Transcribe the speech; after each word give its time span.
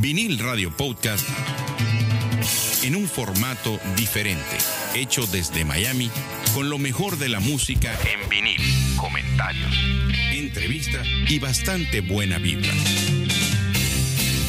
Vinil 0.00 0.38
Radio 0.38 0.70
Podcast 0.76 1.26
en 2.82 2.96
un 2.96 3.08
formato 3.08 3.80
diferente, 3.96 4.58
hecho 4.94 5.26
desde 5.26 5.64
Miami 5.64 6.10
con 6.54 6.68
lo 6.68 6.78
mejor 6.78 7.16
de 7.16 7.30
la 7.30 7.40
música 7.40 7.98
en 8.04 8.28
vinil, 8.28 8.60
comentarios, 8.96 9.74
entrevistas 10.32 11.06
y 11.28 11.38
bastante 11.38 12.02
buena 12.02 12.38
vibra. 12.38 12.70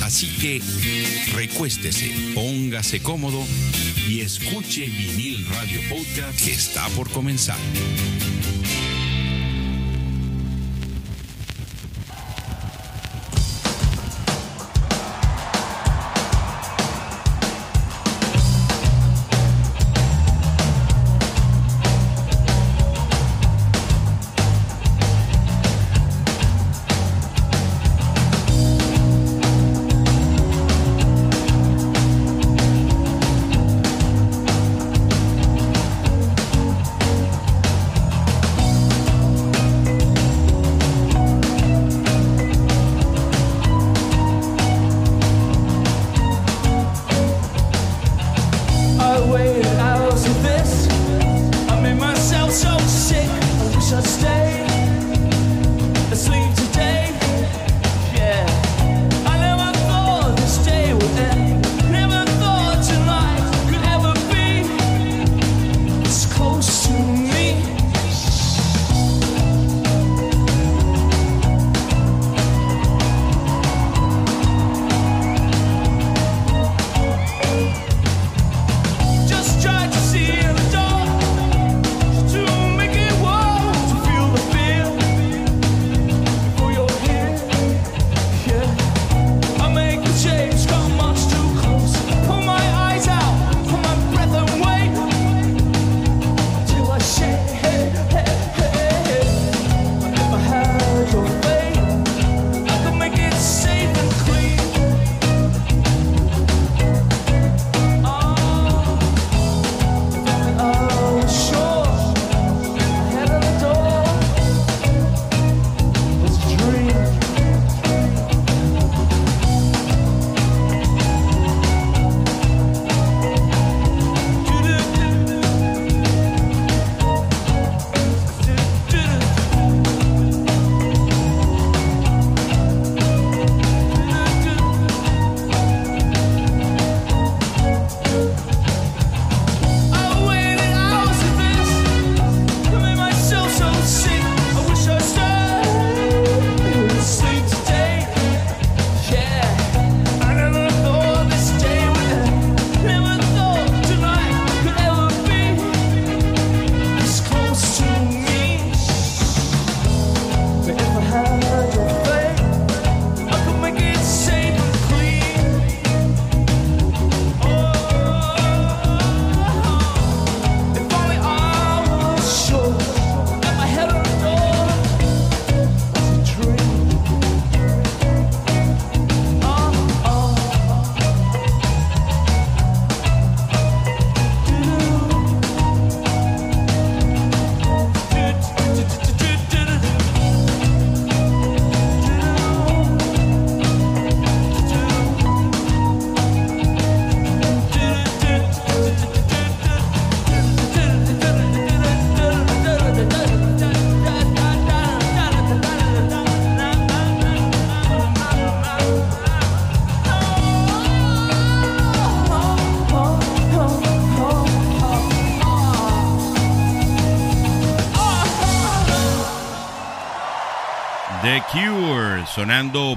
Así 0.01 0.27
que 0.35 0.61
recuéstese, 1.33 2.11
póngase 2.35 3.01
cómodo 3.01 3.45
y 4.07 4.19
escuche 4.21 4.85
Vinil 4.85 5.45
Radio 5.47 5.79
Podcast 5.89 6.43
que 6.43 6.51
está 6.51 6.87
por 6.89 7.09
comenzar. 7.09 7.57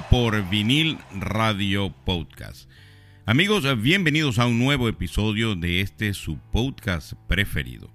Por 0.09 0.49
vinil 0.49 0.97
radio 1.13 1.93
podcast. 2.03 2.67
Amigos, 3.27 3.63
bienvenidos 3.79 4.39
a 4.39 4.47
un 4.47 4.57
nuevo 4.57 4.89
episodio 4.89 5.53
de 5.53 5.81
este 5.81 6.15
su 6.15 6.39
podcast 6.51 7.13
preferido. 7.27 7.91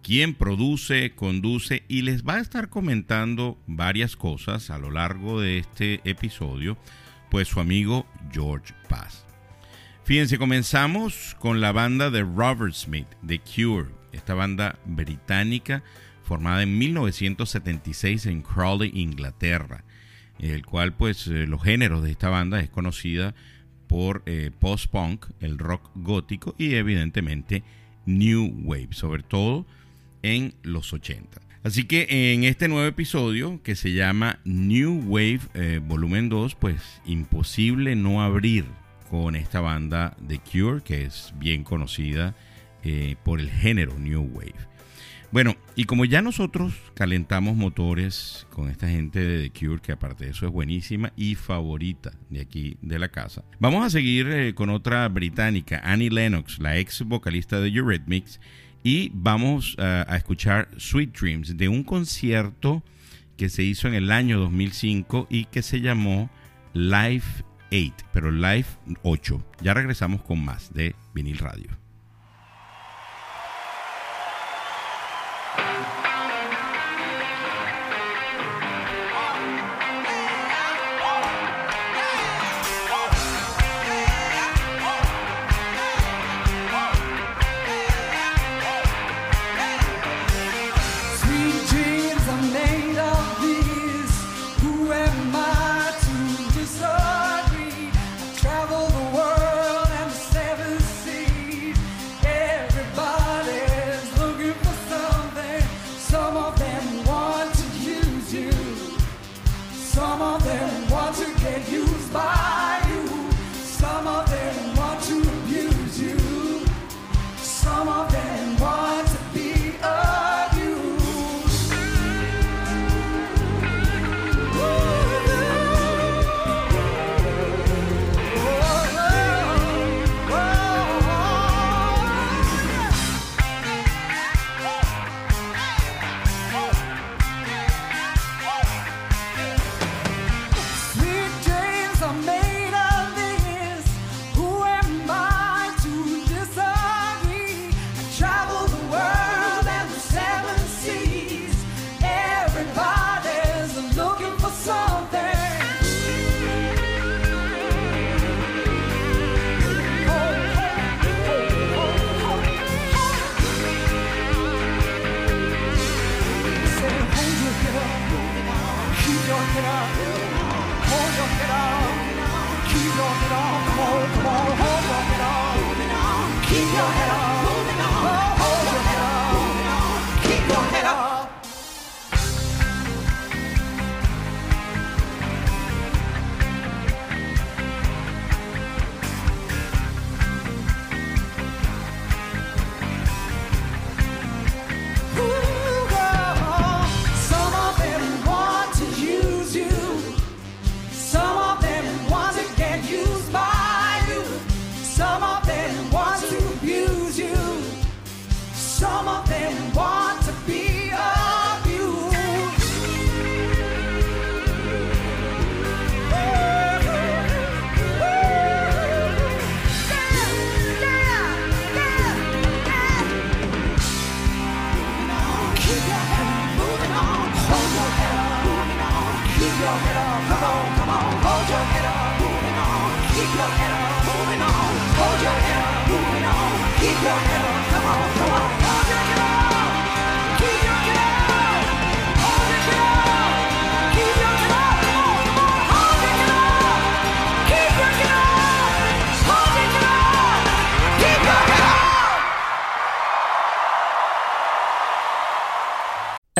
Quien 0.00 0.32
produce, 0.34 1.16
conduce 1.16 1.82
y 1.88 2.02
les 2.02 2.22
va 2.22 2.34
a 2.36 2.40
estar 2.40 2.68
comentando 2.68 3.58
varias 3.66 4.14
cosas 4.14 4.70
a 4.70 4.78
lo 4.78 4.92
largo 4.92 5.40
de 5.40 5.58
este 5.58 6.00
episodio, 6.04 6.78
pues 7.32 7.48
su 7.48 7.58
amigo 7.58 8.06
George 8.30 8.72
Paz. 8.88 9.26
Fíjense, 10.04 10.38
comenzamos 10.38 11.34
con 11.40 11.60
la 11.60 11.72
banda 11.72 12.10
de 12.10 12.22
Robert 12.22 12.74
Smith, 12.74 13.08
The 13.26 13.40
Cure, 13.40 13.88
esta 14.12 14.34
banda 14.34 14.78
británica 14.84 15.82
formada 16.22 16.62
en 16.62 16.78
1976 16.78 18.26
en 18.26 18.42
Crawley, 18.42 18.92
Inglaterra 18.94 19.82
el 20.42 20.66
cual 20.66 20.92
pues 20.92 21.26
eh, 21.28 21.46
los 21.46 21.62
géneros 21.62 22.02
de 22.02 22.10
esta 22.10 22.28
banda 22.28 22.60
es 22.60 22.68
conocida 22.68 23.34
por 23.86 24.22
eh, 24.26 24.50
post-punk, 24.58 25.26
el 25.40 25.58
rock 25.58 25.90
gótico 25.94 26.54
y 26.58 26.74
evidentemente 26.74 27.62
new 28.06 28.52
wave, 28.64 28.88
sobre 28.90 29.22
todo 29.22 29.66
en 30.22 30.54
los 30.62 30.92
80. 30.92 31.40
Así 31.62 31.84
que 31.84 32.32
en 32.34 32.42
este 32.42 32.66
nuevo 32.66 32.86
episodio 32.86 33.62
que 33.62 33.76
se 33.76 33.92
llama 33.92 34.40
New 34.44 35.04
Wave 35.06 35.40
eh, 35.54 35.80
Volumen 35.80 36.28
2, 36.28 36.56
pues 36.56 37.00
imposible 37.04 37.94
no 37.94 38.20
abrir 38.20 38.64
con 39.08 39.36
esta 39.36 39.60
banda 39.60 40.16
The 40.26 40.40
Cure, 40.40 40.82
que 40.82 41.04
es 41.04 41.32
bien 41.38 41.62
conocida 41.62 42.34
por 43.22 43.38
el 43.38 43.48
género 43.48 43.96
New 43.96 44.28
Wave. 44.34 44.71
Bueno, 45.32 45.56
y 45.76 45.84
como 45.84 46.04
ya 46.04 46.20
nosotros 46.20 46.74
calentamos 46.92 47.56
motores 47.56 48.46
con 48.50 48.68
esta 48.68 48.86
gente 48.86 49.18
de 49.18 49.48
The 49.48 49.58
Cure, 49.58 49.80
que 49.80 49.92
aparte 49.92 50.26
de 50.26 50.32
eso 50.32 50.44
es 50.44 50.52
buenísima 50.52 51.10
y 51.16 51.36
favorita 51.36 52.12
de 52.28 52.42
aquí 52.42 52.76
de 52.82 52.98
la 52.98 53.08
casa, 53.08 53.42
vamos 53.58 53.82
a 53.82 53.88
seguir 53.88 54.28
eh, 54.28 54.54
con 54.54 54.68
otra 54.68 55.08
británica, 55.08 55.80
Annie 55.84 56.10
Lennox, 56.10 56.58
la 56.58 56.76
ex 56.76 57.00
vocalista 57.06 57.60
de 57.60 57.70
Eurythmics, 57.70 58.40
y 58.84 59.10
vamos 59.14 59.74
eh, 59.78 60.04
a 60.06 60.16
escuchar 60.18 60.68
Sweet 60.76 61.18
Dreams 61.18 61.56
de 61.56 61.68
un 61.68 61.82
concierto 61.82 62.82
que 63.38 63.48
se 63.48 63.62
hizo 63.62 63.88
en 63.88 63.94
el 63.94 64.12
año 64.12 64.38
2005 64.38 65.28
y 65.30 65.46
que 65.46 65.62
se 65.62 65.80
llamó 65.80 66.28
Live 66.74 67.24
8, 67.70 67.92
pero 68.12 68.30
Live 68.30 68.66
8. 69.02 69.42
Ya 69.62 69.72
regresamos 69.72 70.20
con 70.20 70.44
más 70.44 70.74
de 70.74 70.94
Vinil 71.14 71.38
Radio. 71.38 71.81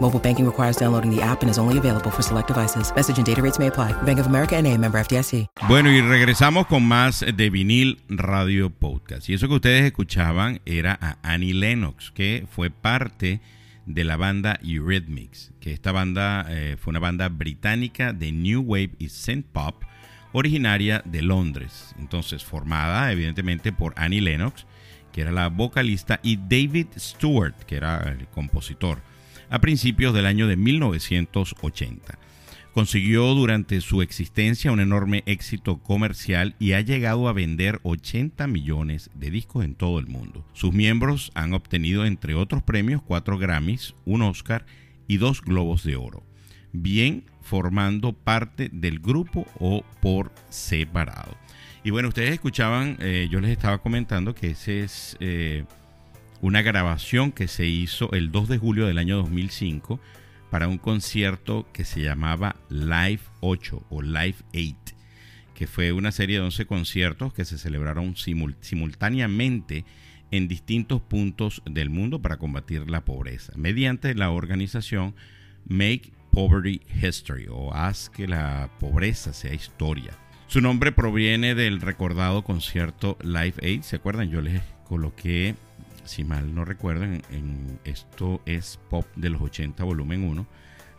Mobile 0.00 0.18
banking 0.18 0.46
requires 0.46 0.78
downloading 0.78 1.14
the 1.14 1.20
app 1.20 1.42
and 1.42 1.50
is 1.50 1.58
only 1.58 1.76
available 1.76 2.10
for 2.10 2.22
select 2.22 2.48
devices. 2.48 2.90
Message 2.96 3.18
and 3.18 3.26
data 3.26 3.42
rates 3.42 3.58
may 3.58 3.66
apply. 3.66 3.92
Bank 4.02 4.18
of 4.18 4.26
America 4.26 4.60
NA, 4.60 4.78
member 4.78 4.98
FDIC. 4.98 5.48
Bueno, 5.68 5.90
y 5.90 6.00
regresamos 6.00 6.66
con 6.66 6.84
más 6.84 7.20
de 7.20 7.50
vinil 7.50 8.00
radio 8.08 8.70
podcast. 8.70 9.28
Y 9.28 9.34
eso 9.34 9.46
que 9.46 9.54
ustedes 9.54 9.84
escuchaban 9.84 10.62
era 10.64 10.98
a 11.02 11.18
Annie 11.22 11.52
Lennox, 11.52 12.10
que 12.12 12.46
fue 12.50 12.70
parte 12.70 13.42
de 13.84 14.04
la 14.04 14.16
banda 14.16 14.58
Eurythmics, 14.62 15.52
que 15.60 15.72
esta 15.72 15.92
banda 15.92 16.46
eh, 16.48 16.78
fue 16.80 16.92
una 16.92 17.00
banda 17.00 17.28
británica 17.28 18.14
de 18.14 18.32
New 18.32 18.62
Wave 18.62 18.92
y 18.98 19.10
Synth 19.10 19.46
Pop, 19.52 19.84
originaria 20.32 21.02
de 21.04 21.20
Londres. 21.20 21.94
Entonces, 21.98 22.42
formada 22.42 23.12
evidentemente 23.12 23.70
por 23.70 23.92
Annie 23.96 24.22
Lennox, 24.22 24.64
que 25.12 25.20
era 25.20 25.30
la 25.30 25.48
vocalista, 25.48 26.20
y 26.22 26.36
David 26.36 26.86
Stewart, 26.96 27.54
que 27.66 27.76
era 27.76 27.98
el 28.02 28.26
compositor 28.28 29.09
a 29.50 29.60
principios 29.60 30.14
del 30.14 30.26
año 30.26 30.46
de 30.46 30.56
1980. 30.56 32.18
Consiguió 32.72 33.34
durante 33.34 33.80
su 33.80 34.00
existencia 34.00 34.70
un 34.70 34.78
enorme 34.78 35.24
éxito 35.26 35.78
comercial 35.78 36.54
y 36.60 36.72
ha 36.72 36.80
llegado 36.80 37.28
a 37.28 37.32
vender 37.32 37.80
80 37.82 38.46
millones 38.46 39.10
de 39.14 39.30
discos 39.30 39.64
en 39.64 39.74
todo 39.74 39.98
el 39.98 40.06
mundo. 40.06 40.46
Sus 40.52 40.72
miembros 40.72 41.32
han 41.34 41.52
obtenido, 41.52 42.06
entre 42.06 42.34
otros 42.34 42.62
premios, 42.62 43.02
cuatro 43.02 43.38
Grammys, 43.38 43.96
un 44.04 44.22
Oscar 44.22 44.66
y 45.08 45.16
dos 45.16 45.42
Globos 45.42 45.82
de 45.82 45.96
Oro, 45.96 46.22
bien 46.72 47.24
formando 47.42 48.12
parte 48.12 48.70
del 48.72 49.00
grupo 49.00 49.46
o 49.58 49.84
por 50.00 50.32
separado. 50.48 51.36
Y 51.82 51.90
bueno, 51.90 52.08
ustedes 52.08 52.32
escuchaban, 52.32 52.98
eh, 53.00 53.26
yo 53.30 53.40
les 53.40 53.50
estaba 53.50 53.78
comentando 53.78 54.34
que 54.34 54.50
ese 54.50 54.84
es... 54.84 55.16
Eh, 55.18 55.64
una 56.40 56.62
grabación 56.62 57.32
que 57.32 57.48
se 57.48 57.66
hizo 57.66 58.12
el 58.12 58.32
2 58.32 58.48
de 58.48 58.58
julio 58.58 58.86
del 58.86 58.98
año 58.98 59.16
2005 59.16 60.00
para 60.50 60.68
un 60.68 60.78
concierto 60.78 61.66
que 61.72 61.84
se 61.84 62.00
llamaba 62.00 62.56
Live 62.68 63.20
8 63.40 63.86
o 63.88 64.02
Live 64.02 64.36
8, 64.54 64.74
que 65.54 65.66
fue 65.66 65.92
una 65.92 66.12
serie 66.12 66.36
de 66.36 66.44
11 66.44 66.66
conciertos 66.66 67.32
que 67.32 67.44
se 67.44 67.58
celebraron 67.58 68.14
simultáneamente 68.16 69.84
en 70.30 70.48
distintos 70.48 71.00
puntos 71.00 71.62
del 71.68 71.90
mundo 71.90 72.22
para 72.22 72.38
combatir 72.38 72.90
la 72.90 73.04
pobreza, 73.04 73.52
mediante 73.56 74.14
la 74.14 74.30
organización 74.30 75.14
Make 75.66 76.12
Poverty 76.30 76.80
History 77.02 77.46
o 77.50 77.74
Haz 77.74 78.08
que 78.08 78.26
la 78.26 78.70
pobreza 78.78 79.32
sea 79.32 79.52
historia. 79.52 80.12
Su 80.46 80.60
nombre 80.60 80.90
proviene 80.90 81.54
del 81.54 81.80
recordado 81.80 82.42
concierto 82.42 83.16
Live 83.22 83.54
Aid. 83.62 83.82
¿Se 83.82 83.96
acuerdan? 83.96 84.30
Yo 84.30 84.40
les 84.40 84.62
coloqué, 84.84 85.54
si 86.10 86.24
mal 86.24 86.54
no 86.54 86.64
recuerdan, 86.64 87.22
en, 87.30 87.78
esto 87.84 88.42
es 88.44 88.80
Pop 88.90 89.06
de 89.14 89.30
los 89.30 89.40
80, 89.40 89.84
volumen 89.84 90.24
1. 90.24 90.46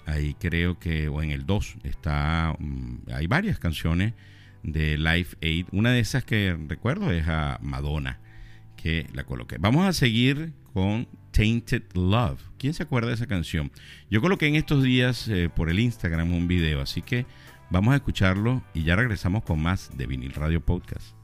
Ahí 0.06 0.36
creo 0.39 0.80
que, 0.80 1.10
o 1.10 1.22
en 1.22 1.32
el 1.32 1.46
2, 1.46 1.77
está, 1.84 2.56
mm, 2.58 3.12
hay 3.13 3.27
varias 3.27 3.60
canciones 3.60 4.13
de 4.63 4.98
Live 4.98 5.27
Aid. 5.41 5.68
Una 5.74 5.91
de 5.91 6.00
esas 6.00 6.24
que 6.24 6.58
recuerdo 6.68 7.12
es 7.12 7.27
a 7.27 7.60
Madonna 7.62 8.20
que 8.77 9.06
la 9.13 9.25
coloqué. 9.25 9.58
Vamos 9.60 9.86
a 9.86 9.94
seguir 9.94 10.53
con 10.74 11.08
Tainted 11.32 11.84
Love. 11.94 12.41
¿Quién 12.58 12.74
se 12.74 12.84
acuerda 12.84 13.10
de 13.10 13.15
esa 13.15 13.27
canción? 13.27 13.70
Yo 14.10 14.22
coloqué 14.22 14.48
en 14.48 14.56
estos 14.56 14.82
días 14.82 15.27
eh, 15.27 15.50
por 15.53 15.70
el 15.70 15.80
Instagram 15.80 16.34
un 16.34 16.48
video, 16.48 16.82
así 16.82 17.01
que 17.01 17.25
vamos 17.70 17.94
a 17.94 17.98
escucharlo 17.98 18.63
y 18.74 18.84
ya 18.84 18.96
regresamos 18.96 19.44
con 19.44 19.62
más 19.62 19.91
de 19.98 20.08
Vinil 20.08 20.34
Radio 20.34 20.62
Podcast. 20.62 21.20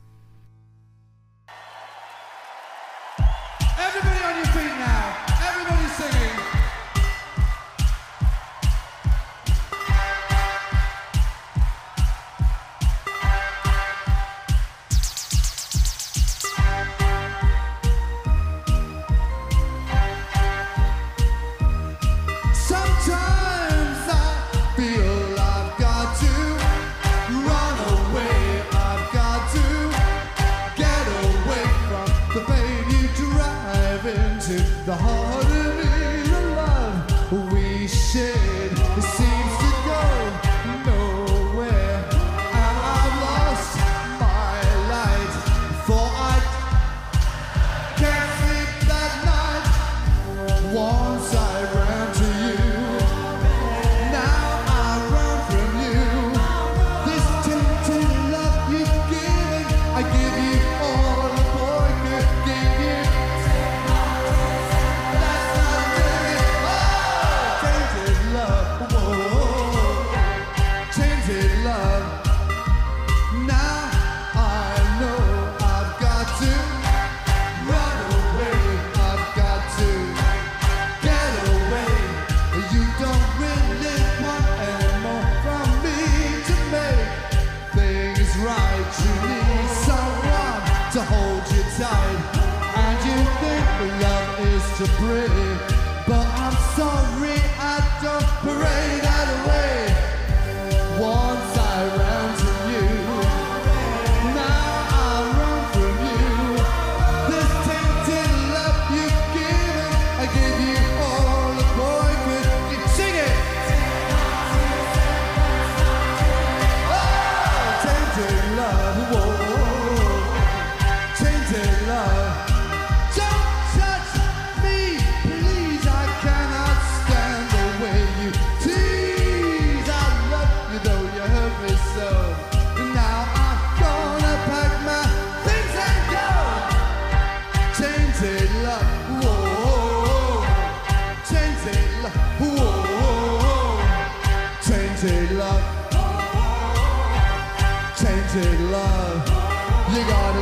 the 34.88 34.96
heart. 34.96 35.27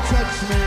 touch 0.10 0.50
me. 0.50 0.62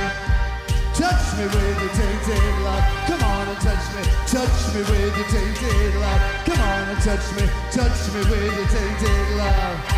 Touch 0.95 1.39
me 1.39 1.45
with 1.45 1.81
your 1.81 1.93
tainted 1.95 2.59
love. 2.65 2.85
Come 3.07 3.23
on 3.23 3.49
and 3.49 3.61
touch 3.61 3.87
me. 3.95 4.03
Touch 4.27 4.75
me 4.75 4.81
with 4.81 5.17
your 5.17 5.29
tainted 5.29 5.95
love. 5.97 6.21
Come 6.45 6.61
on 6.61 6.89
and 6.89 7.01
touch 7.03 7.27
me. 7.37 7.49
Touch 7.71 8.01
me 8.13 8.21
with 8.31 8.57
your 8.57 8.67
tainted 8.67 9.37
love. 9.37 9.98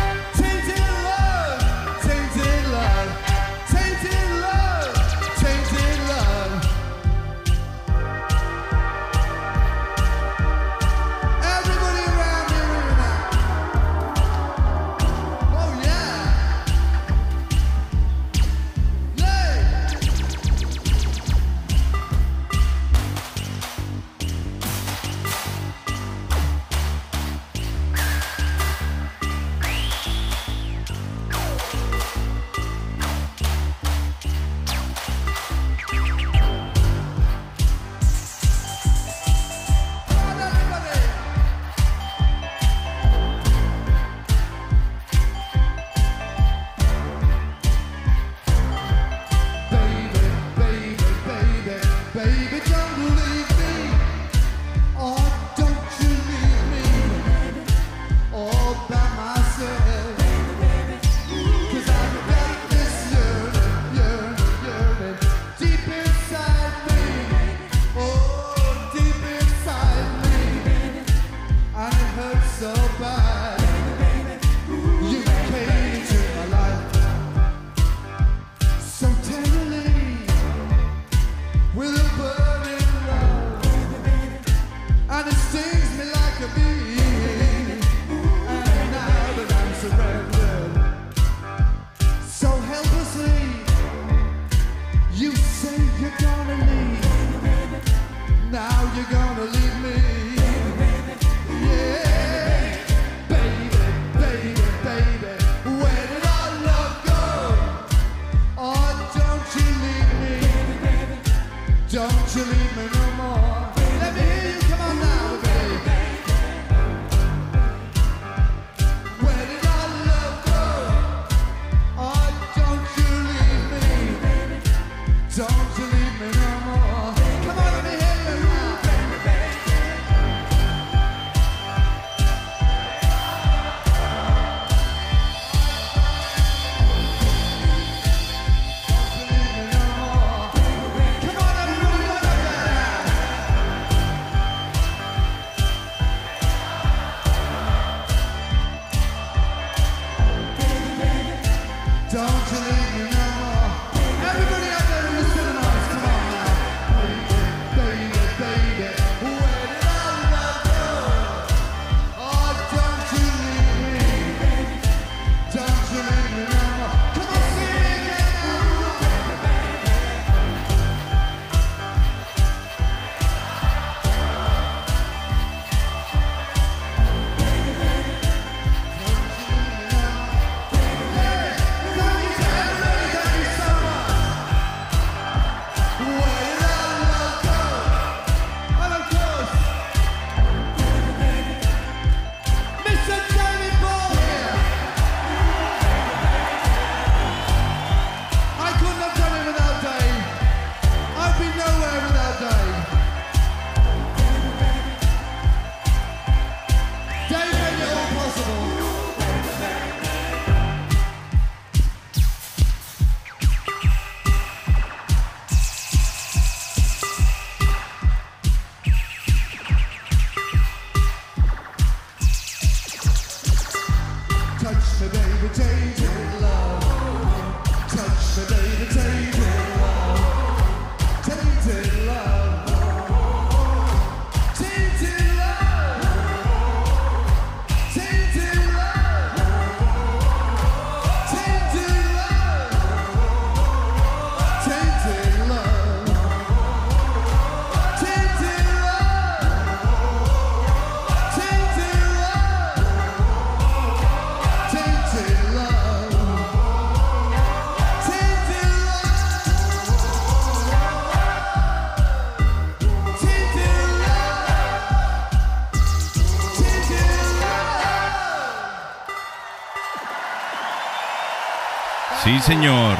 Señor. 272.51 272.97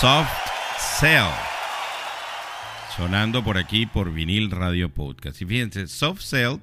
Soft 0.00 0.50
Cell. 0.98 1.30
Sonando 2.96 3.44
por 3.44 3.56
aquí 3.56 3.86
por 3.86 4.12
vinil 4.12 4.50
radio 4.50 4.88
podcast. 4.88 5.40
Y 5.40 5.46
fíjense, 5.46 5.86
Soft 5.86 6.22
Cell 6.22 6.56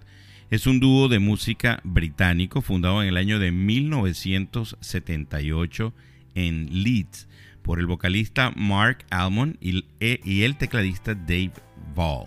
es 0.49 0.67
un 0.67 0.81
dúo 0.81 1.07
de 1.07 1.19
música 1.19 1.79
británico 1.85 2.61
fundado 2.61 3.01
en 3.01 3.07
el 3.07 3.15
año 3.15 3.39
de 3.39 3.53
1978 3.53 5.93
en 6.35 6.83
Leeds 6.83 7.29
por 7.61 7.79
el 7.79 7.85
vocalista 7.85 8.51
Mark 8.53 9.05
Almond 9.11 9.55
y, 9.61 9.85
el 10.01 10.57
tecladista 10.57 11.15
Dave 11.15 11.53
Ball, 11.95 12.25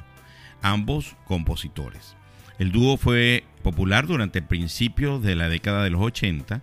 ambos 0.63 1.17
compositores. 1.27 2.17
El 2.59 2.73
dúo 2.73 2.97
fue 2.97 3.45
popular 3.63 4.07
durante 4.07 4.39
el 4.39 4.47
principio 4.47 5.21
de 5.21 5.35
la 5.35 5.51
década 5.51 5.85
de 5.85 5.91
los 5.91 6.01
80 6.01 6.63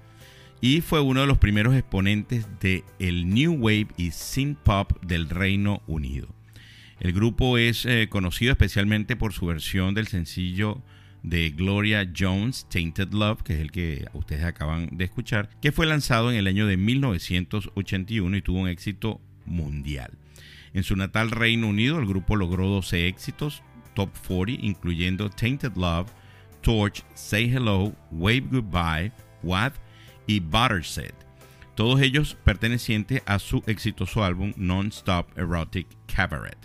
y 0.62 0.82
fue 0.82 1.02
uno 1.02 1.22
de 1.22 1.28
los 1.28 1.38
primeros 1.38 1.76
exponentes 1.76 2.48
del 2.60 2.84
el 3.00 3.30
New 3.30 3.54
Wave 3.54 3.88
y 3.98 4.12
Synth 4.12 4.58
Pop 4.60 4.94
del 5.04 5.30
Reino 5.30 5.82
Unido. 5.88 6.28
El 7.00 7.13
grupo 7.13 7.58
es 7.58 7.86
eh, 7.86 8.08
conocido 8.10 8.52
especialmente 8.52 9.15
por 9.15 9.34
su 9.34 9.46
versión 9.46 9.94
del 9.94 10.08
sencillo 10.08 10.82
de 11.24 11.50
Gloria 11.50 12.10
Jones, 12.15 12.68
Tainted 12.70 13.12
Love, 13.12 13.41
que 13.41 13.54
es 13.54 13.60
el 13.60 13.72
que 13.72 14.06
ustedes 14.13 14.44
acaban 14.44 14.89
de 14.91 15.06
escuchar, 15.06 15.50
que 15.62 15.72
fue 15.72 15.88
lanzado 15.88 16.32
en 16.32 16.38
el 16.38 16.48
año 16.48 16.68
de 16.68 16.78
1981 16.78 18.38
y 18.38 18.41
tuvo 18.41 18.60
un 18.60 18.68
éxito 18.70 19.20
mundial. 19.46 20.12
En 20.74 20.84
su 20.84 20.96
natal 20.96 21.32
Reino 21.32 21.68
Unido, 21.68 22.00
el 22.00 22.06
grupo 22.06 22.36
logró 22.36 22.68
12 22.68 23.08
éxitos, 23.08 23.63
top 23.94 24.10
40, 24.28 24.65
incluyendo 24.65 25.30
Tainted 25.30 25.76
Love, 25.76 26.12
Torch, 26.62 27.04
Say 27.13 27.50
Hello, 27.50 27.94
Wave 28.12 28.48
Goodbye, 28.52 29.12
What 29.41 29.74
y 30.28 30.40
Butterset, 30.40 31.16
todos 31.76 32.02
ellos 32.02 32.38
pertenecientes 32.44 33.22
a 33.26 33.40
su 33.40 33.62
exitoso 33.68 34.24
álbum 34.24 34.54
Non-Stop 34.56 35.38
Erotic 35.38 35.88
Cabaret, 36.08 36.58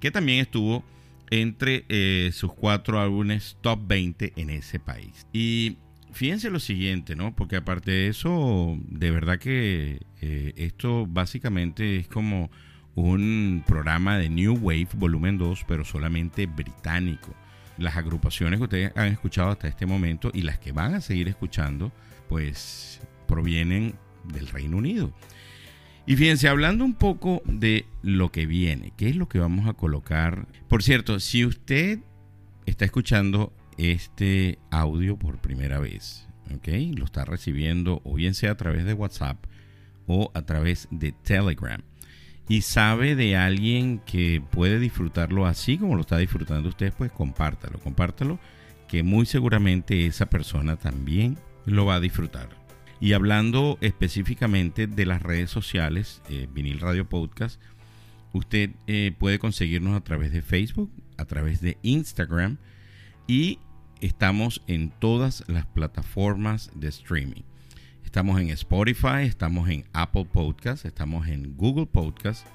que 0.00 0.10
también 0.10 0.40
estuvo 0.40 0.84
entre 1.30 1.84
eh, 1.88 2.30
sus 2.32 2.52
cuatro 2.52 3.00
álbumes 3.00 3.56
top 3.60 3.80
20 3.86 4.32
en 4.36 4.50
ese 4.50 4.78
país. 4.78 5.26
Y 5.32 5.78
fíjense 6.12 6.50
lo 6.50 6.60
siguiente, 6.60 7.16
¿no? 7.16 7.34
Porque 7.34 7.56
aparte 7.56 7.90
de 7.90 8.08
eso, 8.08 8.78
de 8.88 9.10
verdad 9.10 9.38
que 9.38 10.00
eh, 10.20 10.52
esto 10.56 11.06
básicamente 11.06 11.96
es 11.96 12.08
como 12.08 12.50
un 12.94 13.64
programa 13.66 14.16
de 14.16 14.28
New 14.28 14.58
Wave 14.60 14.88
volumen 14.94 15.38
2, 15.38 15.64
pero 15.66 15.84
solamente 15.84 16.46
británico. 16.46 17.34
Las 17.76 17.96
agrupaciones 17.96 18.58
que 18.58 18.64
ustedes 18.64 18.92
han 18.96 19.08
escuchado 19.08 19.50
hasta 19.50 19.66
este 19.66 19.84
momento 19.84 20.30
y 20.32 20.42
las 20.42 20.58
que 20.58 20.72
van 20.72 20.94
a 20.94 21.00
seguir 21.00 21.28
escuchando 21.28 21.92
pues 22.34 23.00
provienen 23.28 23.94
del 24.24 24.48
Reino 24.48 24.78
Unido. 24.78 25.14
Y 26.04 26.16
fíjense, 26.16 26.48
hablando 26.48 26.84
un 26.84 26.94
poco 26.94 27.44
de 27.46 27.86
lo 28.02 28.32
que 28.32 28.44
viene, 28.44 28.92
¿qué 28.96 29.08
es 29.08 29.14
lo 29.14 29.28
que 29.28 29.38
vamos 29.38 29.68
a 29.68 29.74
colocar? 29.74 30.48
Por 30.66 30.82
cierto, 30.82 31.20
si 31.20 31.46
usted 31.46 32.00
está 32.66 32.86
escuchando 32.86 33.52
este 33.78 34.58
audio 34.72 35.16
por 35.16 35.38
primera 35.38 35.78
vez, 35.78 36.26
¿ok? 36.52 36.66
Lo 36.96 37.04
está 37.04 37.24
recibiendo 37.24 38.00
o 38.02 38.14
bien 38.14 38.34
sea 38.34 38.50
a 38.50 38.56
través 38.56 38.84
de 38.84 38.94
WhatsApp 38.94 39.38
o 40.08 40.32
a 40.34 40.42
través 40.42 40.88
de 40.90 41.12
Telegram 41.12 41.82
y 42.48 42.62
sabe 42.62 43.14
de 43.14 43.36
alguien 43.36 44.00
que 44.00 44.42
puede 44.50 44.80
disfrutarlo 44.80 45.46
así 45.46 45.78
como 45.78 45.94
lo 45.94 46.00
está 46.00 46.18
disfrutando 46.18 46.68
usted, 46.68 46.92
pues 46.98 47.12
compártalo, 47.12 47.78
compártalo, 47.78 48.40
que 48.88 49.04
muy 49.04 49.24
seguramente 49.24 50.04
esa 50.06 50.26
persona 50.26 50.74
también 50.74 51.38
lo 51.66 51.86
va 51.86 51.96
a 51.96 52.00
disfrutar. 52.00 52.48
Y 53.00 53.12
hablando 53.12 53.78
específicamente 53.80 54.86
de 54.86 55.06
las 55.06 55.22
redes 55.22 55.50
sociales, 55.50 56.22
eh, 56.28 56.48
Vinil 56.52 56.80
Radio 56.80 57.08
Podcast, 57.08 57.60
usted 58.32 58.70
eh, 58.86 59.14
puede 59.18 59.38
conseguirnos 59.38 59.96
a 59.96 60.02
través 60.02 60.32
de 60.32 60.42
Facebook, 60.42 60.90
a 61.16 61.24
través 61.24 61.60
de 61.60 61.78
Instagram 61.82 62.58
y 63.26 63.58
estamos 64.00 64.62
en 64.66 64.90
todas 64.90 65.44
las 65.48 65.66
plataformas 65.66 66.70
de 66.74 66.88
streaming. 66.88 67.42
Estamos 68.04 68.40
en 68.40 68.50
Spotify, 68.50 69.22
estamos 69.24 69.68
en 69.68 69.84
Apple 69.92 70.26
Podcast, 70.26 70.84
estamos 70.84 71.26
en 71.26 71.56
Google 71.56 71.86
Podcast, 71.86 72.46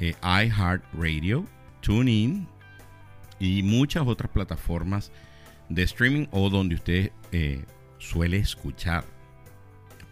eh, 0.00 0.14
iHeartRadio, 0.22 1.46
TuneIn 1.80 2.46
y 3.38 3.62
muchas 3.62 4.06
otras 4.06 4.30
plataformas 4.30 5.12
de 5.68 5.82
streaming 5.84 6.26
o 6.30 6.50
donde 6.50 6.74
usted 6.74 7.12
eh, 7.32 7.64
suele 8.02 8.38
escuchar 8.38 9.04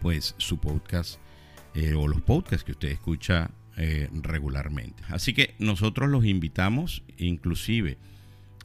pues 0.01 0.33
su 0.37 0.59
podcast 0.59 1.19
eh, 1.75 1.93
o 1.93 2.07
los 2.07 2.21
podcasts 2.21 2.63
que 2.63 2.71
usted 2.71 2.87
escucha 2.89 3.51
eh, 3.77 4.09
regularmente. 4.13 5.03
Así 5.09 5.33
que 5.33 5.55
nosotros 5.59 6.09
los 6.09 6.25
invitamos, 6.25 7.03
inclusive 7.17 7.97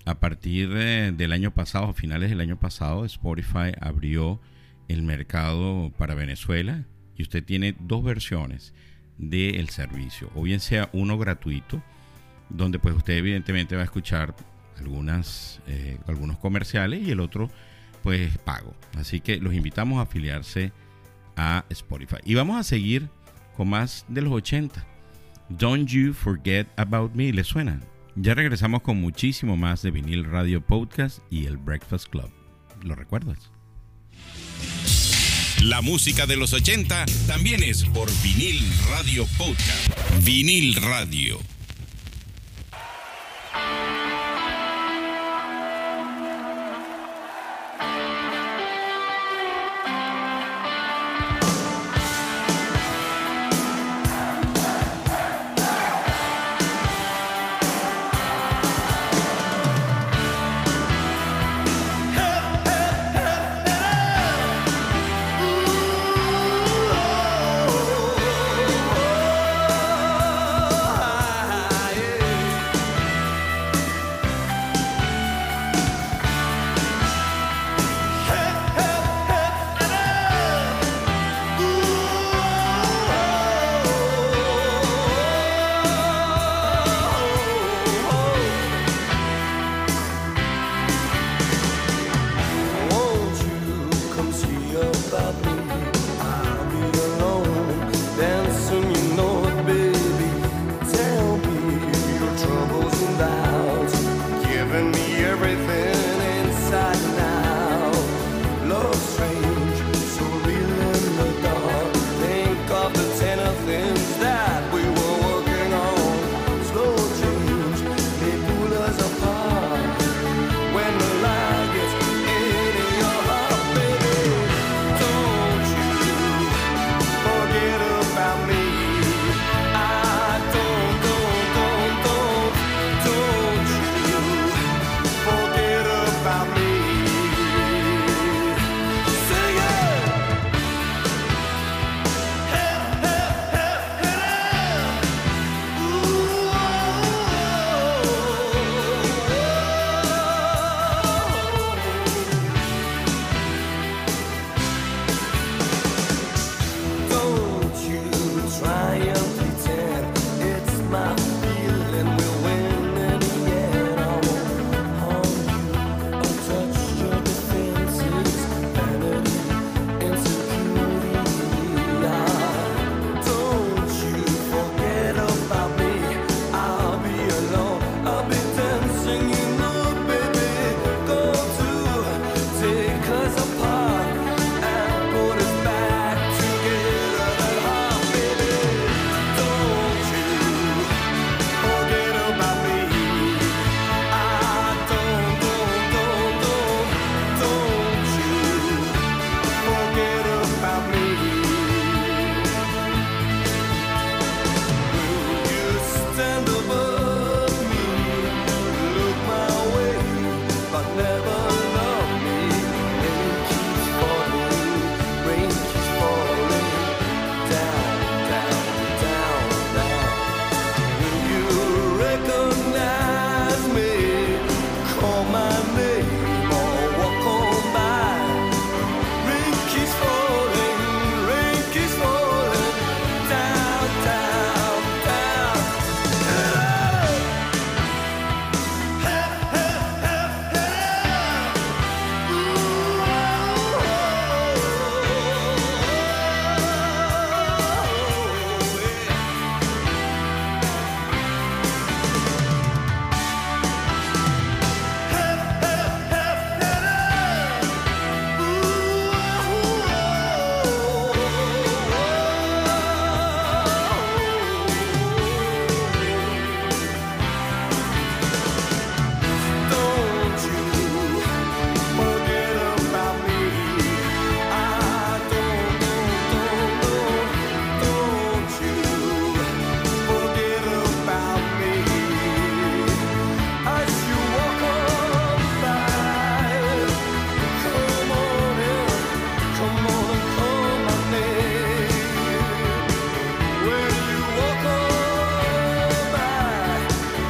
a 0.04 0.20
partir 0.20 0.70
del 0.70 1.32
año 1.32 1.52
pasado, 1.52 1.86
a 1.86 1.92
finales 1.92 2.30
del 2.30 2.40
año 2.40 2.58
pasado, 2.58 3.04
Spotify 3.04 3.72
abrió 3.80 4.40
el 4.86 5.02
mercado 5.02 5.92
para 5.98 6.14
Venezuela 6.14 6.84
y 7.16 7.22
usted 7.22 7.44
tiene 7.44 7.74
dos 7.80 8.04
versiones 8.04 8.72
del 9.18 9.68
servicio, 9.70 10.30
o 10.36 10.42
bien 10.42 10.60
sea 10.60 10.90
uno 10.92 11.18
gratuito, 11.18 11.82
donde 12.50 12.78
pues 12.78 12.94
usted 12.94 13.14
evidentemente 13.14 13.74
va 13.74 13.82
a 13.82 13.86
escuchar 13.86 14.36
algunas, 14.78 15.60
eh, 15.66 15.98
algunos 16.06 16.38
comerciales 16.38 17.02
y 17.02 17.10
el 17.10 17.18
otro 17.18 17.50
pues 18.06 18.38
pago. 18.38 18.72
Así 18.96 19.18
que 19.18 19.38
los 19.38 19.52
invitamos 19.52 19.98
a 19.98 20.02
afiliarse 20.02 20.70
a 21.34 21.64
Spotify. 21.70 22.18
Y 22.24 22.36
vamos 22.36 22.56
a 22.56 22.62
seguir 22.62 23.08
con 23.56 23.68
más 23.68 24.04
de 24.06 24.22
los 24.22 24.32
80. 24.32 24.86
Don't 25.48 25.88
You 25.88 26.12
Forget 26.12 26.68
About 26.76 27.16
Me, 27.16 27.32
¿le 27.32 27.42
suena? 27.42 27.80
Ya 28.14 28.34
regresamos 28.34 28.82
con 28.82 29.00
muchísimo 29.00 29.56
más 29.56 29.82
de 29.82 29.90
Vinil 29.90 30.24
Radio 30.24 30.60
Podcast 30.60 31.18
y 31.30 31.46
el 31.46 31.56
Breakfast 31.56 32.08
Club. 32.08 32.30
¿Lo 32.84 32.94
recuerdas? 32.94 33.50
La 35.64 35.82
música 35.82 36.26
de 36.26 36.36
los 36.36 36.52
80 36.52 37.06
también 37.26 37.64
es 37.64 37.86
por 37.86 38.08
Vinil 38.22 38.62
Radio 38.88 39.26
Podcast. 39.36 40.24
Vinil 40.24 40.76
Radio. 40.76 41.55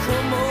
come 0.07 0.35
on. 0.35 0.46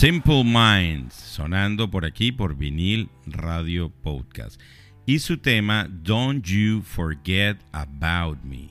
Simple 0.00 0.44
Minds, 0.44 1.12
sonando 1.12 1.90
por 1.90 2.06
aquí 2.06 2.32
por 2.32 2.56
vinil 2.56 3.10
Radio 3.26 3.90
Podcast. 3.90 4.58
Y 5.04 5.18
su 5.18 5.36
tema 5.36 5.88
Don't 5.90 6.42
You 6.46 6.80
Forget 6.80 7.58
About 7.72 8.42
Me, 8.42 8.70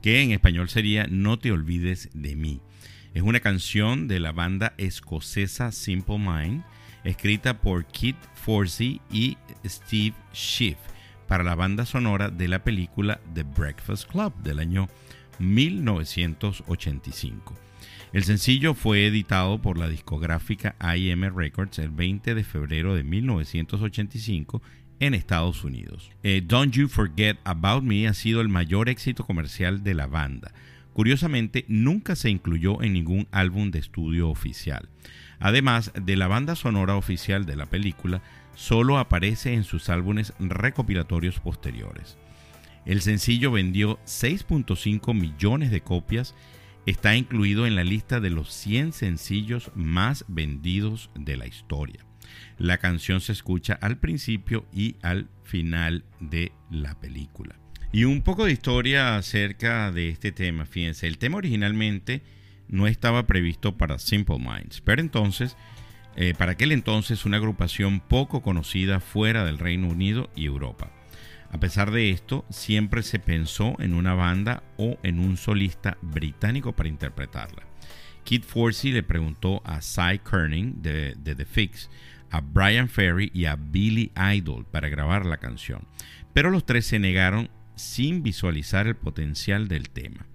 que 0.00 0.22
en 0.22 0.32
español 0.32 0.70
sería 0.70 1.06
No 1.10 1.38
te 1.38 1.52
olvides 1.52 2.08
de 2.14 2.36
mí. 2.36 2.62
Es 3.12 3.20
una 3.20 3.40
canción 3.40 4.08
de 4.08 4.18
la 4.18 4.32
banda 4.32 4.72
escocesa 4.78 5.72
Simple 5.72 6.18
Mind, 6.18 6.64
escrita 7.04 7.60
por 7.60 7.84
Kit 7.84 8.16
Forsey 8.32 9.02
y 9.12 9.36
Steve 9.62 10.16
Schiff 10.32 10.78
para 11.28 11.44
la 11.44 11.54
banda 11.54 11.84
sonora 11.84 12.30
de 12.30 12.48
la 12.48 12.64
película 12.64 13.20
The 13.34 13.42
Breakfast 13.42 14.10
Club 14.10 14.34
del 14.42 14.60
año 14.60 14.88
1985. 15.38 17.65
El 18.16 18.24
sencillo 18.24 18.72
fue 18.72 19.06
editado 19.06 19.60
por 19.60 19.76
la 19.76 19.90
discográfica 19.90 20.74
IM 20.96 21.36
Records 21.36 21.78
el 21.78 21.90
20 21.90 22.34
de 22.34 22.44
febrero 22.44 22.94
de 22.94 23.04
1985 23.04 24.62
en 25.00 25.12
Estados 25.12 25.64
Unidos. 25.64 26.10
Eh, 26.22 26.42
Don't 26.42 26.72
You 26.72 26.88
Forget 26.88 27.36
About 27.44 27.84
Me 27.84 28.08
ha 28.08 28.14
sido 28.14 28.40
el 28.40 28.48
mayor 28.48 28.88
éxito 28.88 29.26
comercial 29.26 29.84
de 29.84 29.92
la 29.92 30.06
banda. 30.06 30.54
Curiosamente, 30.94 31.66
nunca 31.68 32.16
se 32.16 32.30
incluyó 32.30 32.82
en 32.82 32.94
ningún 32.94 33.28
álbum 33.32 33.70
de 33.70 33.80
estudio 33.80 34.30
oficial. 34.30 34.88
Además 35.38 35.92
de 35.94 36.16
la 36.16 36.26
banda 36.26 36.56
sonora 36.56 36.96
oficial 36.96 37.44
de 37.44 37.56
la 37.56 37.66
película, 37.66 38.22
solo 38.54 38.96
aparece 38.96 39.52
en 39.52 39.64
sus 39.64 39.90
álbumes 39.90 40.32
recopilatorios 40.38 41.38
posteriores. 41.38 42.16
El 42.86 43.02
sencillo 43.02 43.50
vendió 43.50 43.98
6.5 44.06 45.12
millones 45.12 45.70
de 45.70 45.82
copias 45.82 46.34
está 46.86 47.16
incluido 47.16 47.66
en 47.66 47.74
la 47.74 47.84
lista 47.84 48.20
de 48.20 48.30
los 48.30 48.52
100 48.52 48.92
sencillos 48.92 49.70
más 49.74 50.24
vendidos 50.28 51.10
de 51.14 51.36
la 51.36 51.46
historia. 51.46 52.06
La 52.58 52.78
canción 52.78 53.20
se 53.20 53.32
escucha 53.32 53.74
al 53.80 53.98
principio 53.98 54.64
y 54.72 54.96
al 55.02 55.28
final 55.42 56.04
de 56.20 56.52
la 56.70 56.98
película. 56.98 57.56
Y 57.92 58.04
un 58.04 58.22
poco 58.22 58.44
de 58.44 58.52
historia 58.52 59.16
acerca 59.16 59.90
de 59.90 60.10
este 60.10 60.32
tema. 60.32 60.64
Fíjense, 60.64 61.06
el 61.06 61.18
tema 61.18 61.38
originalmente 61.38 62.22
no 62.68 62.86
estaba 62.86 63.26
previsto 63.26 63.76
para 63.76 63.98
Simple 63.98 64.38
Minds, 64.38 64.80
pero 64.80 65.00
entonces, 65.00 65.56
eh, 66.16 66.34
para 66.36 66.52
aquel 66.52 66.72
entonces, 66.72 67.24
una 67.24 67.36
agrupación 67.36 68.00
poco 68.00 68.42
conocida 68.42 69.00
fuera 69.00 69.44
del 69.44 69.58
Reino 69.58 69.88
Unido 69.88 70.30
y 70.34 70.46
Europa. 70.46 70.90
A 71.50 71.60
pesar 71.60 71.90
de 71.90 72.10
esto, 72.10 72.44
siempre 72.50 73.02
se 73.02 73.18
pensó 73.18 73.76
en 73.78 73.94
una 73.94 74.14
banda 74.14 74.62
o 74.76 74.98
en 75.02 75.18
un 75.18 75.36
solista 75.36 75.96
británico 76.02 76.74
para 76.74 76.88
interpretarla. 76.88 77.62
Kid 78.24 78.42
Forsey 78.42 78.92
le 78.92 79.02
preguntó 79.02 79.62
a 79.64 79.80
Cy 79.80 80.18
Kerning 80.18 80.82
de, 80.82 81.16
The 81.22 81.44
Fix, 81.44 81.88
a 82.30 82.40
Brian 82.40 82.88
Ferry 82.88 83.30
y 83.32 83.44
a 83.44 83.54
Billy 83.54 84.10
Idol 84.34 84.66
para 84.66 84.88
grabar 84.88 85.24
la 85.24 85.36
canción, 85.36 85.86
pero 86.32 86.50
los 86.50 86.66
tres 86.66 86.86
se 86.86 86.98
negaron 86.98 87.48
sin 87.76 88.22
visualizar 88.24 88.88
el 88.88 88.96
potencial 88.96 89.68
del 89.68 89.90
tema. 89.90 90.26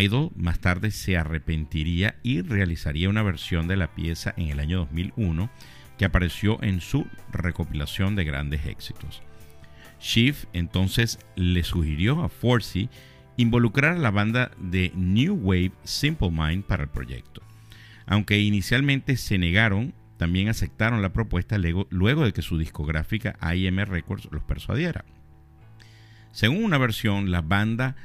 Idol 0.00 0.30
más 0.36 0.60
tarde 0.60 0.90
se 0.90 1.16
arrepentiría 1.16 2.16
y 2.22 2.42
realizaría 2.42 3.08
una 3.08 3.22
versión 3.22 3.66
de 3.66 3.76
la 3.76 3.94
pieza 3.94 4.34
en 4.36 4.48
el 4.48 4.60
año 4.60 4.78
2001 4.78 5.50
que 5.96 6.04
apareció 6.04 6.62
en 6.62 6.80
su 6.80 7.06
recopilación 7.32 8.14
de 8.14 8.24
grandes 8.24 8.66
éxitos. 8.66 9.22
Schiff 10.00 10.46
entonces 10.52 11.18
le 11.36 11.62
sugirió 11.64 12.22
a 12.22 12.28
Forsey 12.28 12.88
involucrar 13.36 13.96
a 13.96 13.98
la 13.98 14.10
banda 14.10 14.50
de 14.58 14.92
New 14.94 15.34
Wave 15.34 15.72
Simple 15.84 16.30
Mind 16.30 16.64
para 16.64 16.84
el 16.84 16.88
proyecto. 16.88 17.42
Aunque 18.06 18.38
inicialmente 18.38 19.16
se 19.16 19.38
negaron, 19.38 19.94
también 20.16 20.48
aceptaron 20.48 21.02
la 21.02 21.12
propuesta 21.12 21.56
luego 21.58 22.24
de 22.24 22.32
que 22.32 22.42
su 22.42 22.58
discográfica 22.58 23.38
IM 23.54 23.78
Records 23.84 24.28
los 24.32 24.42
persuadiera. 24.42 25.04
Según 26.32 26.64
una 26.64 26.78
versión, 26.78 27.30
la 27.30 27.40
banda 27.40 27.96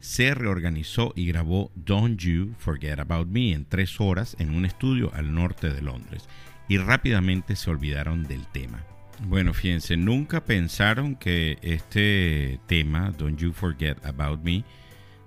se 0.00 0.34
reorganizó 0.34 1.12
y 1.14 1.26
grabó 1.26 1.70
Don't 1.74 2.18
You 2.20 2.54
Forget 2.58 2.98
About 2.98 3.28
Me 3.28 3.52
en 3.52 3.66
tres 3.66 4.00
horas 4.00 4.34
en 4.38 4.54
un 4.54 4.64
estudio 4.64 5.12
al 5.14 5.34
norte 5.34 5.70
de 5.70 5.82
Londres 5.82 6.28
y 6.68 6.78
rápidamente 6.78 7.54
se 7.54 7.70
olvidaron 7.70 8.24
del 8.24 8.46
tema. 8.46 8.84
Bueno, 9.26 9.52
fíjense, 9.52 9.96
nunca 9.96 10.44
pensaron 10.44 11.14
que 11.14 11.58
este 11.60 12.58
tema, 12.66 13.12
Don't 13.16 13.38
You 13.38 13.52
Forget 13.52 14.04
About 14.04 14.42
Me, 14.42 14.64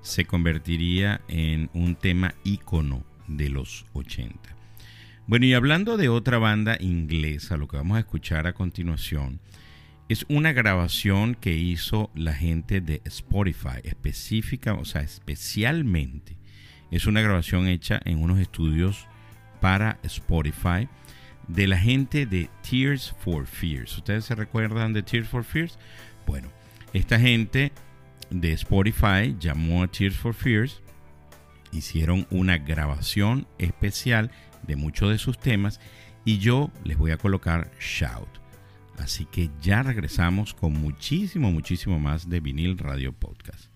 se 0.01 0.25
convertiría 0.25 1.21
en 1.27 1.69
un 1.73 1.95
tema 1.95 2.33
ícono 2.43 3.05
de 3.27 3.49
los 3.49 3.85
80. 3.93 4.37
Bueno, 5.27 5.45
y 5.45 5.53
hablando 5.53 5.95
de 5.95 6.09
otra 6.09 6.39
banda 6.39 6.75
inglesa, 6.79 7.55
lo 7.55 7.67
que 7.67 7.77
vamos 7.77 7.97
a 7.97 8.01
escuchar 8.01 8.47
a 8.47 8.53
continuación 8.53 9.39
es 10.09 10.25
una 10.27 10.51
grabación 10.53 11.35
que 11.35 11.55
hizo 11.55 12.11
la 12.15 12.33
gente 12.33 12.81
de 12.81 13.01
Spotify, 13.05 13.79
específica, 13.83 14.73
o 14.73 14.85
sea, 14.85 15.01
especialmente. 15.01 16.35
Es 16.91 17.05
una 17.05 17.21
grabación 17.21 17.67
hecha 17.67 18.01
en 18.05 18.21
unos 18.21 18.39
estudios 18.39 19.07
para 19.61 19.99
Spotify 20.03 20.89
de 21.47 21.67
la 21.67 21.77
gente 21.77 22.25
de 22.25 22.49
Tears 22.67 23.13
for 23.19 23.45
Fears. 23.45 23.97
¿Ustedes 23.97 24.25
se 24.25 24.35
recuerdan 24.35 24.93
de 24.93 25.03
Tears 25.03 25.27
for 25.27 25.43
Fears? 25.43 25.77
Bueno, 26.25 26.49
esta 26.93 27.19
gente 27.19 27.71
de 28.29 28.53
Spotify 28.53 29.35
llamó 29.39 29.83
a 29.83 29.87
Tears 29.87 30.15
for 30.15 30.33
Fears, 30.33 30.81
hicieron 31.71 32.27
una 32.31 32.57
grabación 32.57 33.47
especial 33.57 34.31
de 34.63 34.75
muchos 34.75 35.09
de 35.09 35.17
sus 35.17 35.37
temas 35.37 35.79
y 36.25 36.39
yo 36.39 36.71
les 36.83 36.97
voy 36.97 37.11
a 37.11 37.17
colocar 37.17 37.71
Shout. 37.79 38.29
Así 38.97 39.25
que 39.25 39.49
ya 39.61 39.83
regresamos 39.83 40.53
con 40.53 40.73
muchísimo, 40.73 41.51
muchísimo 41.51 41.99
más 41.99 42.29
de 42.29 42.39
vinil 42.39 42.77
Radio 42.77 43.11
Podcast. 43.11 43.72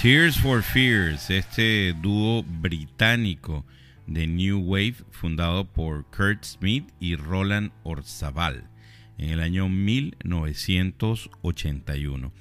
Tears 0.00 0.38
for 0.38 0.62
Fears, 0.62 1.28
este 1.28 1.92
dúo 1.92 2.42
británico 2.42 3.66
de 4.06 4.26
New 4.26 4.60
Wave 4.60 4.94
fundado 5.10 5.66
por 5.66 6.06
Kurt 6.06 6.42
Smith 6.42 6.90
y 7.00 7.16
Roland 7.16 7.70
Orzabal 7.82 8.64
en 9.18 9.28
el 9.28 9.40
año 9.40 9.68
1981. 9.68 12.32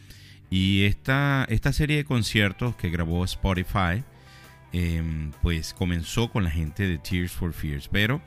Y 0.49 0.85
esta, 0.85 1.45
esta 1.49 1.73
serie 1.73 1.97
de 1.97 2.05
conciertos 2.05 2.77
que 2.77 2.89
grabó 2.89 3.25
Spotify, 3.25 4.05
em, 4.71 5.33
pues 5.41 5.73
comenzó 5.73 6.31
con 6.31 6.45
la 6.45 6.51
gente 6.51 6.87
de 6.87 6.97
Tears 6.97 7.33
for 7.33 7.51
Fears, 7.51 7.89
pero 7.89 8.21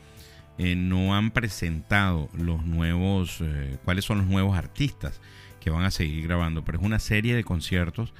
eh, 0.58 0.76
no 0.76 1.16
han 1.16 1.30
presentado 1.30 2.28
los 2.34 2.66
nuevos, 2.66 3.38
eh, 3.40 3.78
cuáles 3.86 4.04
son 4.04 4.18
los 4.18 4.26
nuevos 4.26 4.58
artistas 4.58 5.22
que 5.58 5.70
van 5.70 5.84
a 5.84 5.90
seguir 5.90 6.26
grabando, 6.26 6.66
pero 6.66 6.78
es 6.78 6.84
una 6.84 6.98
serie 6.98 7.34
de 7.34 7.44
conciertos 7.44 8.12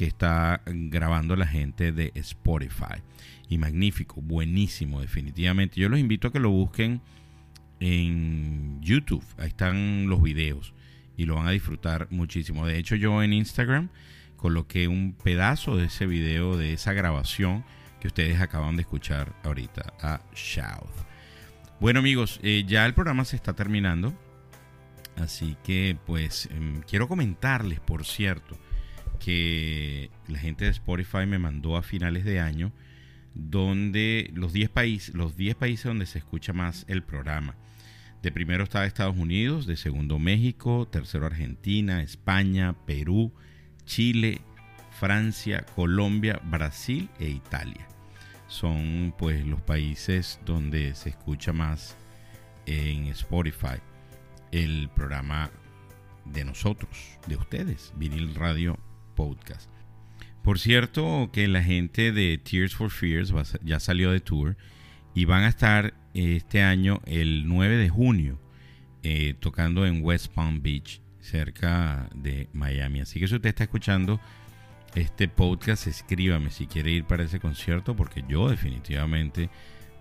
que 0.00 0.06
está 0.06 0.62
grabando 0.64 1.36
la 1.36 1.46
gente 1.46 1.92
de 1.92 2.10
Spotify. 2.14 3.02
Y 3.50 3.58
magnífico, 3.58 4.22
buenísimo, 4.22 5.02
definitivamente. 5.02 5.78
Yo 5.78 5.90
los 5.90 6.00
invito 6.00 6.28
a 6.28 6.32
que 6.32 6.40
lo 6.40 6.48
busquen 6.48 7.02
en 7.80 8.80
YouTube. 8.80 9.22
Ahí 9.36 9.48
están 9.48 10.08
los 10.08 10.22
videos 10.22 10.72
y 11.18 11.26
lo 11.26 11.34
van 11.34 11.48
a 11.48 11.50
disfrutar 11.50 12.06
muchísimo. 12.08 12.66
De 12.66 12.78
hecho, 12.78 12.96
yo 12.96 13.22
en 13.22 13.34
Instagram 13.34 13.90
coloqué 14.38 14.88
un 14.88 15.12
pedazo 15.22 15.76
de 15.76 15.84
ese 15.84 16.06
video, 16.06 16.56
de 16.56 16.72
esa 16.72 16.94
grabación 16.94 17.62
que 18.00 18.08
ustedes 18.08 18.40
acaban 18.40 18.76
de 18.76 18.82
escuchar 18.82 19.34
ahorita 19.44 19.92
a 20.00 20.22
Shout. 20.34 20.94
Bueno 21.78 21.98
amigos, 21.98 22.40
eh, 22.42 22.64
ya 22.66 22.86
el 22.86 22.94
programa 22.94 23.26
se 23.26 23.36
está 23.36 23.52
terminando. 23.52 24.14
Así 25.16 25.58
que 25.62 25.98
pues 26.06 26.48
em, 26.52 26.80
quiero 26.88 27.06
comentarles, 27.06 27.80
por 27.80 28.06
cierto, 28.06 28.56
que 29.20 30.10
la 30.26 30.38
gente 30.38 30.64
de 30.64 30.70
Spotify 30.70 31.26
me 31.26 31.38
mandó 31.38 31.76
a 31.76 31.82
finales 31.82 32.24
de 32.24 32.40
año, 32.40 32.72
donde 33.34 34.30
los 34.34 34.52
10 34.52 34.70
países, 34.70 35.14
los 35.14 35.36
10 35.36 35.54
países 35.54 35.84
donde 35.84 36.06
se 36.06 36.18
escucha 36.18 36.52
más 36.52 36.84
el 36.88 37.02
programa. 37.02 37.54
De 38.22 38.32
primero 38.32 38.64
está 38.64 38.84
Estados 38.84 39.16
Unidos, 39.16 39.66
de 39.66 39.76
segundo 39.76 40.18
México, 40.18 40.88
tercero 40.88 41.26
Argentina, 41.26 42.02
España, 42.02 42.74
Perú, 42.86 43.32
Chile, 43.84 44.40
Francia, 44.98 45.64
Colombia, 45.74 46.40
Brasil 46.44 47.08
e 47.18 47.28
Italia. 47.28 47.86
Son 48.48 49.14
pues 49.16 49.46
los 49.46 49.60
países 49.60 50.40
donde 50.44 50.94
se 50.94 51.10
escucha 51.10 51.52
más 51.52 51.96
en 52.66 53.06
Spotify 53.06 53.80
el 54.50 54.90
programa 54.94 55.50
de 56.24 56.44
nosotros, 56.44 56.90
de 57.26 57.36
ustedes, 57.36 57.92
Vinil 57.96 58.34
Radio 58.34 58.78
podcast. 59.20 59.70
Por 60.42 60.58
cierto, 60.58 61.28
que 61.30 61.46
la 61.46 61.62
gente 61.62 62.12
de 62.12 62.38
Tears 62.38 62.74
for 62.74 62.90
Fears 62.90 63.34
ya 63.62 63.78
salió 63.78 64.10
de 64.12 64.20
tour 64.20 64.56
y 65.14 65.26
van 65.26 65.42
a 65.42 65.48
estar 65.48 65.92
este 66.14 66.62
año, 66.62 67.02
el 67.04 67.46
9 67.46 67.76
de 67.76 67.90
junio, 67.90 68.40
eh, 69.02 69.34
tocando 69.38 69.84
en 69.84 70.02
West 70.02 70.32
Palm 70.32 70.62
Beach, 70.62 71.02
cerca 71.20 72.08
de 72.14 72.48
Miami. 72.54 73.00
Así 73.00 73.20
que 73.20 73.28
si 73.28 73.34
usted 73.34 73.50
está 73.50 73.64
escuchando 73.64 74.20
este 74.94 75.28
podcast, 75.28 75.86
escríbame 75.86 76.50
si 76.50 76.66
quiere 76.66 76.90
ir 76.90 77.04
para 77.04 77.24
ese 77.24 77.40
concierto, 77.40 77.94
porque 77.94 78.24
yo 78.26 78.48
definitivamente 78.48 79.50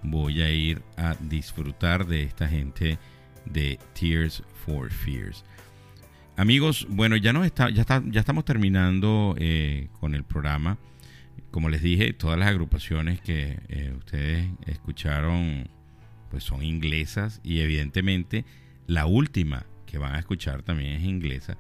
voy 0.02 0.42
a 0.42 0.50
ir 0.50 0.82
a 0.96 1.16
disfrutar 1.20 2.08
de 2.08 2.24
esta 2.24 2.48
gente 2.48 2.98
de 3.44 3.78
Tears 4.00 4.42
for 4.66 4.90
Fears. 4.90 5.44
Amigos, 6.40 6.88
bueno, 6.90 7.18
ya, 7.18 7.34
nos 7.34 7.46
está, 7.46 7.70
ya, 7.70 7.82
está, 7.82 8.02
ya 8.06 8.22
estamos 8.22 8.46
terminando 8.46 9.36
eh, 9.38 9.90
con 10.00 10.16
el 10.16 10.24
programa. 10.24 10.78
Como 11.52 11.68
les 11.68 11.82
dije, 11.82 12.14
todas 12.14 12.40
las 12.40 12.48
agrupaciones 12.48 13.20
que 13.20 13.60
eh, 13.68 13.94
ustedes 13.98 14.48
escucharon 14.66 15.70
pues 16.32 16.46
son 16.46 16.64
inglesas 16.64 17.42
y 17.44 17.60
evidentemente 17.60 18.46
la 18.88 19.06
última 19.06 19.66
que 19.86 19.98
van 19.98 20.16
a 20.16 20.20
escuchar 20.20 20.62
también 20.62 20.94
es 20.94 21.04
inglesa 21.04 21.58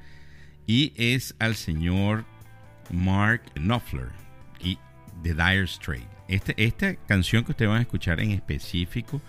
y 0.65 0.93
es 0.95 1.35
al 1.39 1.55
señor 1.55 2.23
Mark 2.89 3.41
Knopfler 3.55 4.07
y 4.63 4.77
The 5.23 5.33
Dire 5.33 5.67
Straits. 5.67 6.07
Este, 6.29 6.53
esta 6.55 6.95
canción 6.95 7.43
que 7.43 7.51
ustedes 7.51 7.67
van 7.67 7.79
a 7.79 7.81
escuchar 7.81 8.21
en 8.21 8.31
específico 8.31 9.21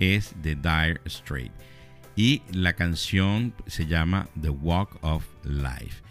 es 0.00 0.34
The 0.42 0.54
Dire 0.54 1.00
Straits 1.06 1.54
y 2.18 2.42
la 2.50 2.72
canción 2.72 3.54
se 3.68 3.86
llama 3.86 4.28
The 4.40 4.50
Walk 4.50 4.98
of 5.02 5.24
Life. 5.44 6.02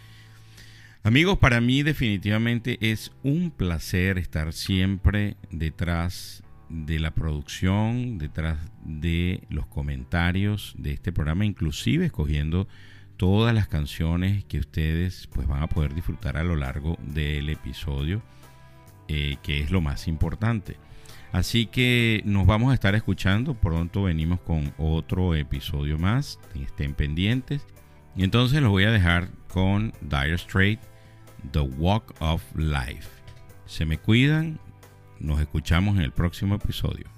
Amigos, 1.02 1.36
para 1.36 1.60
mí 1.60 1.82
definitivamente 1.82 2.78
es 2.80 3.12
un 3.22 3.50
placer 3.50 4.16
estar 4.16 4.54
siempre 4.54 5.36
detrás 5.50 6.42
de 6.70 6.98
la 6.98 7.10
producción, 7.10 8.16
detrás 8.16 8.56
de 8.82 9.42
los 9.50 9.66
comentarios 9.66 10.74
de 10.78 10.92
este 10.92 11.12
programa, 11.12 11.44
inclusive 11.44 12.06
escogiendo 12.06 12.68
todas 13.18 13.54
las 13.54 13.68
canciones 13.68 14.46
que 14.46 14.60
ustedes 14.60 15.28
pues 15.30 15.46
van 15.46 15.62
a 15.62 15.68
poder 15.68 15.94
disfrutar 15.94 16.38
a 16.38 16.44
lo 16.44 16.56
largo 16.56 16.96
del 17.02 17.50
episodio, 17.50 18.22
eh, 19.08 19.36
que 19.42 19.60
es 19.60 19.70
lo 19.70 19.82
más 19.82 20.08
importante. 20.08 20.78
Así 21.32 21.66
que 21.66 22.22
nos 22.24 22.46
vamos 22.46 22.70
a 22.70 22.74
estar 22.74 22.94
escuchando. 22.94 23.54
Pronto 23.54 24.04
venimos 24.04 24.40
con 24.40 24.72
otro 24.78 25.34
episodio 25.34 25.98
más. 25.98 26.38
Estén 26.54 26.94
pendientes. 26.94 27.66
Y 28.16 28.24
entonces 28.24 28.60
los 28.62 28.70
voy 28.70 28.84
a 28.84 28.90
dejar 28.90 29.30
con 29.48 29.92
Dire 30.00 30.34
Straight, 30.34 30.80
The 31.52 31.60
Walk 31.60 32.14
of 32.20 32.42
Life. 32.56 33.08
Se 33.66 33.84
me 33.84 33.98
cuidan. 33.98 34.58
Nos 35.20 35.40
escuchamos 35.40 35.96
en 35.96 36.02
el 36.02 36.12
próximo 36.12 36.54
episodio. 36.54 37.17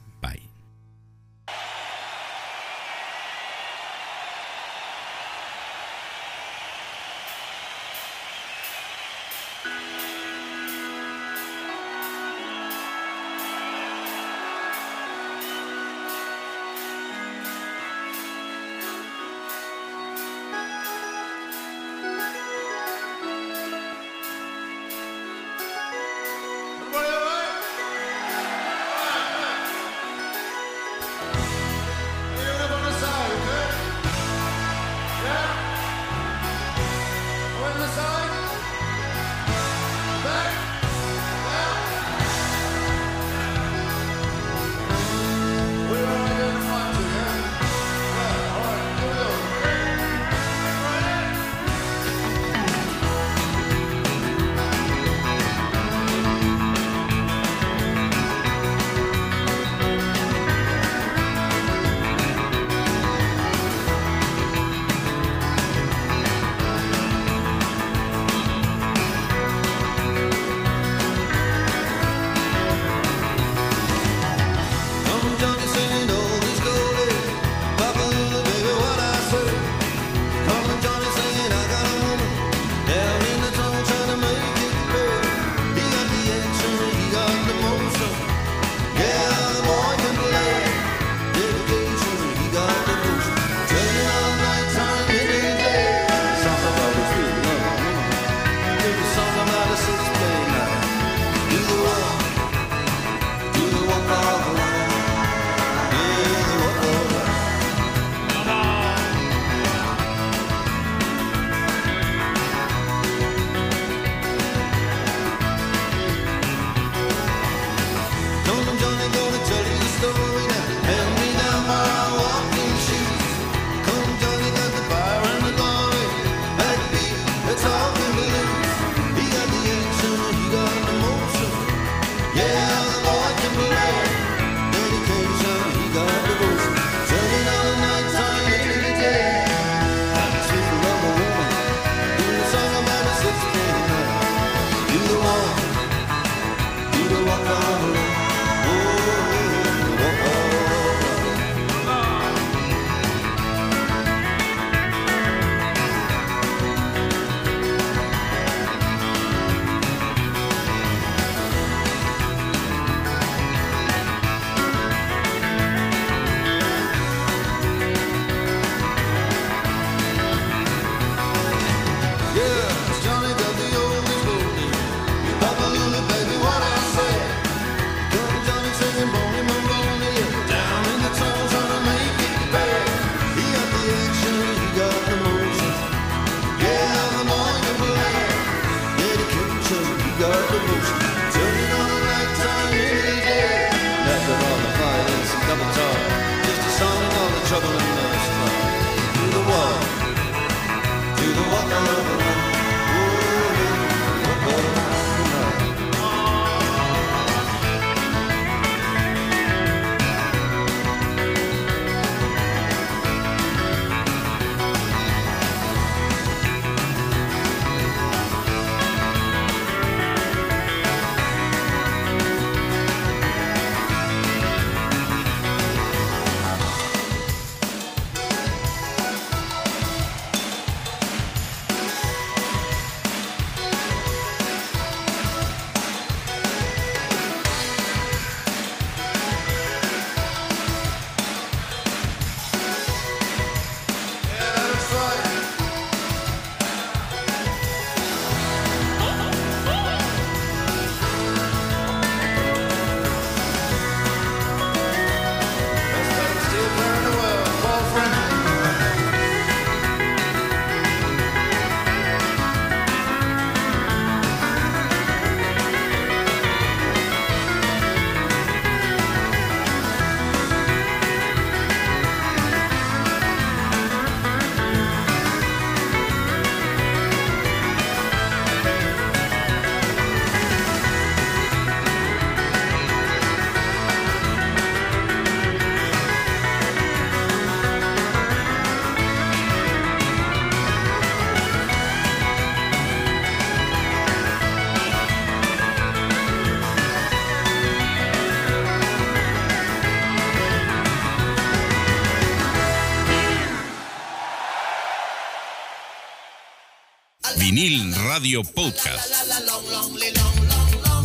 Radio 308.10 308.42
Podcast. 308.42 309.08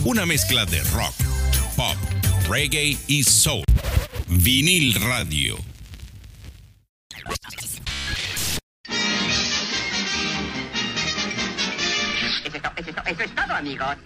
Una 0.06 0.26
mezcla 0.26 0.66
de 0.66 0.82
rock, 0.86 1.14
pop, 1.76 1.96
reggae 2.50 2.98
y 3.06 3.24
soul. 3.24 3.64
Vinil 4.28 4.96
Radio. 4.96 5.56
Eso 13.06 13.22
es, 13.22 13.36
todo, 13.36 13.54
amigos. 13.54 13.98